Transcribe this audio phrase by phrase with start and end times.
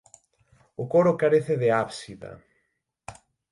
[0.81, 2.31] O coro carece de ábsida.